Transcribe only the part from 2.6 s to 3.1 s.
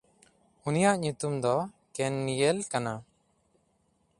ᱠᱟᱱᱟ᱾